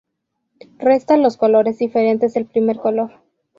Resta 0.79 1.15
los 1.15 1.37
colores 1.37 1.77
diferentes 1.77 2.33
del 2.33 2.47
primer 2.47 2.77
color. 2.79 3.19